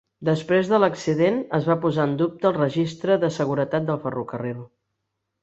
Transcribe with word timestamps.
Després 0.27 0.69
de 0.69 0.77
l'accident 0.83 1.37
es 1.57 1.67
va 1.71 1.75
posar 1.83 2.07
en 2.11 2.15
dubte 2.21 2.49
el 2.51 2.57
registre 2.57 3.19
de 3.25 3.31
seguretat 3.37 3.87
del 3.93 4.01
ferrocarril. 4.09 4.67